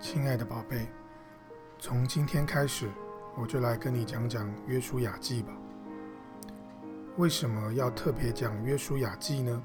[0.00, 0.86] 亲爱的宝贝，
[1.78, 2.88] 从今天开始，
[3.34, 5.52] 我就来跟你讲讲《约书亚记》吧。
[7.16, 9.62] 为什么要特别讲《约书亚记》呢？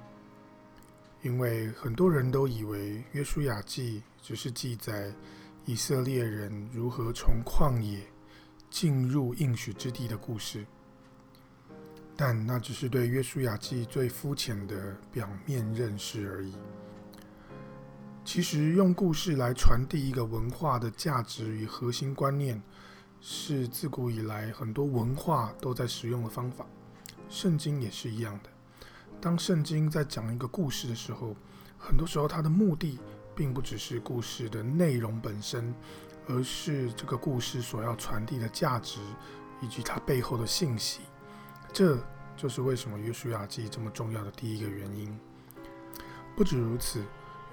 [1.21, 5.13] 因为很多人都以为《约书亚记》只是记载
[5.65, 7.99] 以色列人如何从旷野
[8.69, 10.65] 进入应许之地的故事，
[12.15, 16.55] 但那只是对《约书亚记》最肤浅的表面认识而已。
[18.23, 22.61] 其实，用故事来传递一个文化的价值与核心观念，
[23.19, 26.65] 是自古以来很多文化都在使用的方法。
[27.27, 28.49] 圣经也是一样的。
[29.19, 31.35] 当圣经在讲一个故事的时候，
[31.79, 32.99] 很多时候它的目的
[33.35, 35.73] 并不只是故事的内容本身，
[36.27, 38.99] 而是这个故事所要传递的价值
[39.61, 41.01] 以及它背后的信息。
[41.73, 41.97] 这
[42.37, 45.19] 就是为什么《约书亚记》这么重要的第一个原因。
[46.35, 47.03] 不止如此。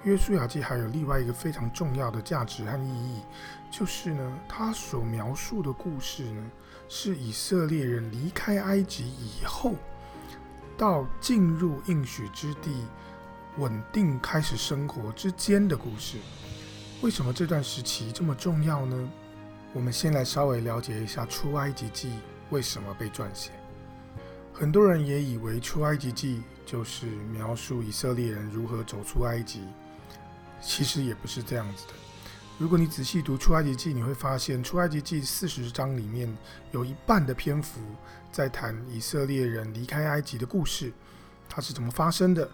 [0.03, 3.21] 约书亚记还有另外一个非常重要的价值和意义，
[3.69, 6.51] 就是呢，它所描述的故事呢，
[6.87, 9.75] 是以色列人离开埃及以后，
[10.77, 12.85] 到进入应许之地、
[13.57, 16.17] 稳定开始生活之间的故事。
[17.01, 19.09] 为什么这段时期这么重要呢？
[19.73, 22.13] 我们先来稍微了解一下出埃及记
[22.51, 23.51] 为什么被撰写。
[24.53, 29.63] 很多人也以为出埃及记就是描述以色列人如何走出埃及。
[30.61, 31.93] 其实也不是这样子的。
[32.57, 36.35] 如果你仔细读《出埃及记》，你会发现，《出埃及记》四十章里面
[36.71, 37.79] 有一半的篇幅
[38.31, 40.91] 在谈以色列人离开埃及的故事，
[41.47, 42.49] 它是怎么发生的，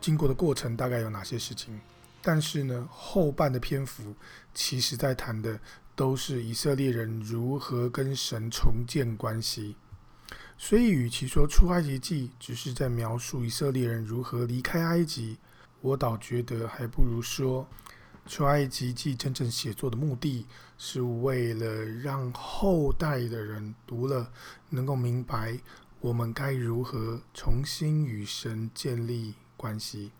[0.00, 1.80] 经过的过程大概有哪些事情。
[2.22, 4.14] 但是呢，后半的篇幅
[4.54, 5.58] 其实在谈的
[5.96, 9.74] 都是以色列人如何跟神重建关系。
[10.56, 15.36] 所以，与其说《出埃及记》只是在描述以色列人如何离开埃及，
[15.84, 17.68] 我倒觉得还不如说，
[18.32, 20.46] 《出埃及记》真正写作的目的
[20.78, 24.32] 是为了让后代的人读了
[24.70, 25.58] 能够明白
[26.00, 30.10] 我们该如何重新与神建立关系。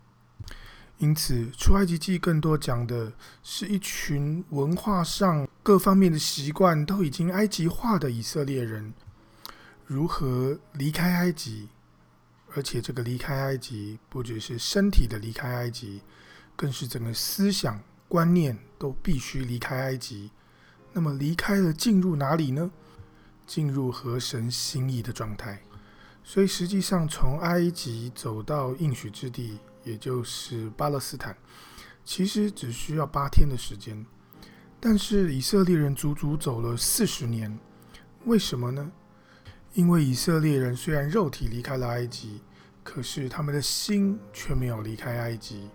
[0.98, 3.10] 因此，《出埃及记》更多讲的
[3.42, 8.92] 是一群文化上各方面的习惯都已经埃及化的以色列人
[9.86, 11.70] 如何离开埃及。
[12.56, 16.00] 而且，这个离开埃及不只是身体的离开埃及，
[16.54, 20.30] 更是整个思想观念都必须离开埃及。
[20.92, 22.70] 那么，离开了进入哪里呢？
[23.44, 25.60] 进入合神心意的状态。
[26.22, 31.36] 所以，实际上从埃及走到应许之地，也就是巴勒斯坦，
[32.04, 34.06] 其实只需要八天的时间。
[34.78, 37.58] 但是，以色列人足足走了四十年，
[38.26, 38.92] 为什么呢？
[39.74, 42.40] 因为以色列人虽然肉体离开了埃及，
[42.84, 45.68] 可是他们的心却没有离开埃及。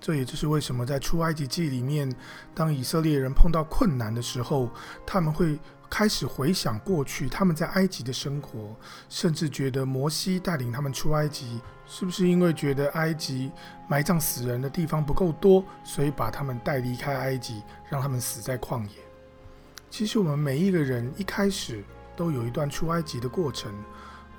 [0.00, 2.12] 这也就是为什么在出埃及记里面，
[2.54, 4.70] 当以色列人碰到困难的时候，
[5.04, 5.58] 他们会
[5.90, 8.76] 开始回想过去他们在埃及的生活，
[9.08, 13.50] 甚至觉得摩西带领他们出埃及，是不是因为觉得埃及
[13.88, 17.60] 埋葬死人的地方不够多，所以把他们带离开埃及，
[17.90, 18.90] 让他们死在旷野？
[19.90, 21.82] 其实我们每一个人一开始。
[22.16, 23.72] 都有一段出埃及的过程。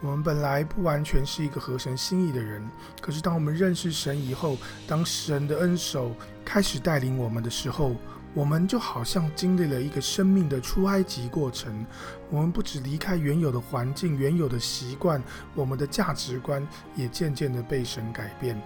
[0.02, 2.62] 我们本来不完全是一个合神心意的人，
[3.00, 6.14] 可是当我们认识神以后，当神的恩手
[6.44, 7.96] 开始带领我们的时候，
[8.34, 11.86] 我们就好像经历了一个生命的出埃及过程。
[12.30, 15.24] 我们不只离开原有的环境、原有的习惯，
[15.56, 16.68] 我们的价值观
[16.98, 18.62] 也渐渐的被神改变。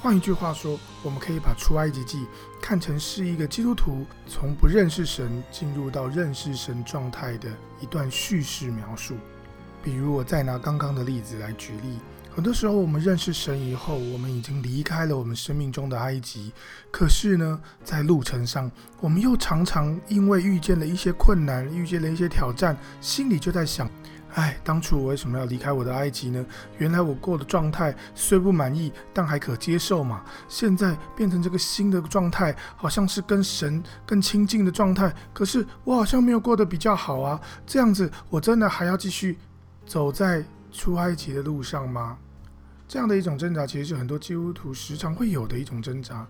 [0.00, 2.18] 换一句话说，我们可以把《出埃及记》
[2.60, 7.48] 看成是一个基督徒从不认识神进入到认识神状态的
[7.80, 9.16] 一段叙事描述。
[9.82, 11.98] 比如，我再拿刚刚的例子来举例，
[12.34, 16.52] 很多时候我们认识神以后，我们已经离开了我们生命中的埃及，
[16.90, 18.70] 可是呢，在路程上，
[19.00, 23.90] 我们又常常因为遇见了一些困难，遇见了一些挑战，心里就在想。
[24.36, 26.44] 哎，当初我为什么要离开我的埃及呢？
[26.76, 30.22] 原来我过的状态虽不满意，但还可接受嘛。
[30.46, 35.10] 现在变成这个新的状态，好像是跟神更亲近的状态。
[35.32, 37.40] 可是我好像没有过得比较好啊。
[37.66, 39.38] 这样子，我真的还要继续
[39.86, 42.18] 走在出埃及的路上吗？
[42.86, 46.26] 这样的一种挣扎，其实是很多基督徒时常会有的一种挣扎。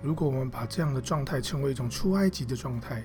[0.00, 3.04] 如果我们把这样的状态称为一种出埃及的状态，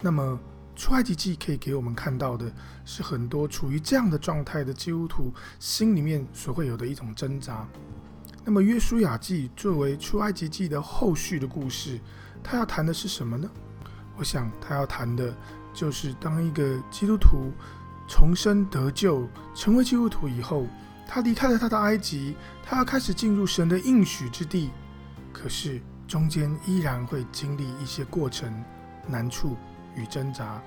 [0.00, 0.38] 那么。
[0.76, 2.52] 出埃及记可以给我们看到的
[2.84, 7.66] 是很多处于这样的状态的基督徒心里面所会有的一种挣扎。
[8.44, 11.98] 那么约书亚记作为出埃及记的后续的故事，
[12.44, 13.50] 他要谈的是什么呢？
[14.16, 15.34] 我想他要谈的
[15.74, 17.50] 就是当一个基督徒
[18.06, 20.66] 重生得救，成为基督徒以后，
[21.08, 24.70] 他离开了他的埃及，他要开始进入神的应许之地。
[25.32, 28.62] 可是中间依然会经历一些过程、
[29.08, 29.56] 难处
[29.96, 30.62] 与挣扎。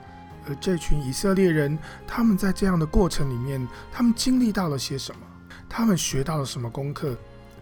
[0.47, 1.77] 而这群以色列人，
[2.07, 5.21] 他们在这样的过程里面，他们经历到了些什么？
[5.69, 7.15] 他们学到了什么功课？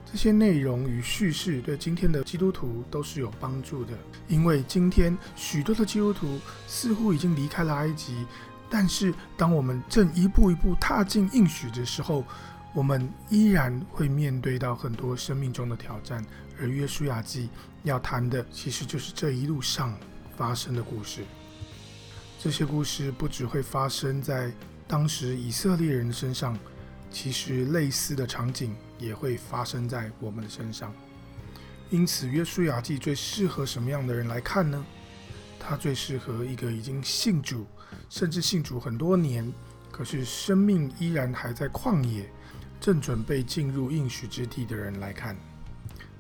[0.10, 3.92] 这些内容与叙事对今天的基督徒都是有帮助的，
[4.30, 8.25] 因为今天许多的基督徒似乎已经离开了埃及，
[8.70, 12.24] 但是当我们正一步一步踏进应许的时候，
[12.74, 16.24] 我们依然会面对到很多生命中的挑战。
[16.58, 17.50] 而约书亚记
[17.84, 19.94] 要谈的，其实就是这一路上
[20.38, 21.25] 发生的故事。
[22.39, 24.51] 这些故事不只会发生在
[24.88, 26.57] 当时以色列人身上，
[27.10, 30.94] 其实类似的场景也会发生在我们的身上。
[31.89, 34.86] 因此，约书亚记最适合什么样的人来看呢？
[35.60, 37.66] 它最适合一个已经信主，
[38.07, 39.51] 甚至信主很多年，
[39.92, 42.30] 可是生命依然还在旷野，
[42.80, 45.36] 正准备进入应许之地的人来看。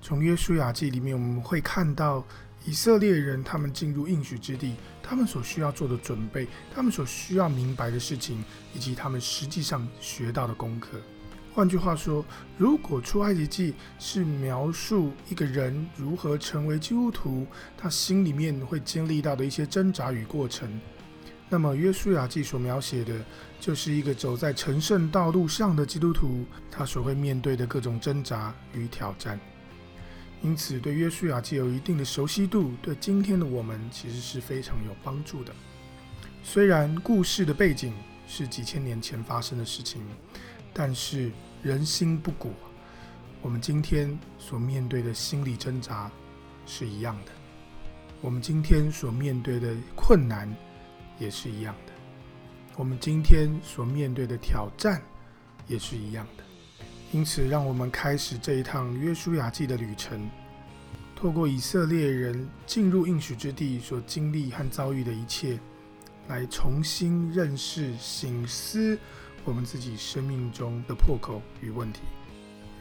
[0.01, 2.25] 从约书亚记里面，我们会看到。
[2.67, 8.43] 以色列人他们进入应许之地，他们所需要做的准备，他们所需要明白的事情，
[8.73, 10.99] 以及他们实际上学到的功课。
[11.53, 12.25] 换句话说，
[12.57, 17.47] 如果出埃及记是描述一个人如何成为基督徒，
[17.77, 20.69] 他心里面会经历到的一些挣扎与过程，
[21.47, 23.15] 那么约书亚记所描写的
[23.61, 29.39] 就是一个走在成圣道路上的基督徒，他所会面对的各种挣扎与挑战。
[30.43, 35.53] 因此，对约书亚记有一定的熟悉度，对今天的我们其实是非常有帮助的。
[36.43, 37.93] 虽然故事的背景
[38.27, 40.01] 是几千年前发生的事情，
[40.73, 41.31] 但是
[41.63, 42.53] 人心不古，
[43.41, 46.09] 我们今天所面对的心理挣扎
[46.65, 47.31] 是一样的，
[48.21, 50.47] 我们今天所面对的困难
[51.19, 51.93] 也是一样的，
[52.75, 55.01] 我们今天所面对的挑战
[55.67, 56.43] 也是一样的。
[57.13, 60.29] 因此，让我们开始这一趟约书亚记的旅程，
[61.15, 65.57] 透过以色列人进入应许之地所经历和遭遇的一切，
[66.27, 68.99] 来重新认识、省思
[69.45, 72.01] 我们自己生命中的破口与问题。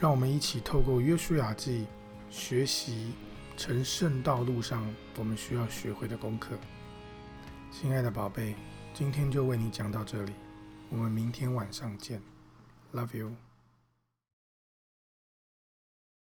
[0.01, 1.87] 让我们一起透过约书亚记
[2.29, 3.13] 学习
[3.57, 4.85] 成圣道路上
[5.17, 6.59] 我们需要学会的功课。
[7.71, 8.57] 亲爱的宝贝，
[8.93, 10.33] 今天就为你讲到这里，
[10.91, 12.21] 我们明天晚上见
[12.93, 13.46] ，Love you。